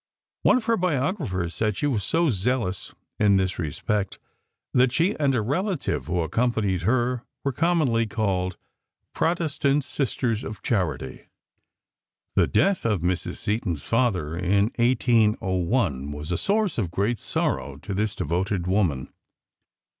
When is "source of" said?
16.39-16.89